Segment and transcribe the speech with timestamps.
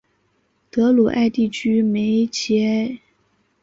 [0.71, 2.99] 德鲁艾地区梅齐埃。